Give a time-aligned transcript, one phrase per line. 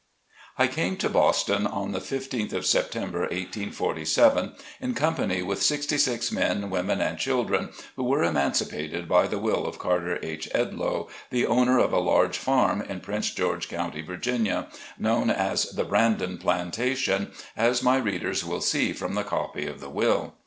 [0.57, 6.31] CAME to Boston on the 15th of Septem ber, 1847, in company with sixty six
[6.31, 10.49] men, women and children, who were emanci pated by the will of Carter H.
[10.55, 15.83] Edloe, the owner of a large farm in Prince George County, Virginia, known as the
[15.83, 20.33] Brandon Plantation, as my readers will see from the copy of the will.